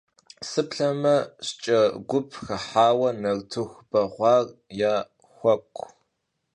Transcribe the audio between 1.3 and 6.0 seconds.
şşç'e gup xıhaue nartıxu beğuar yaxhuek'u.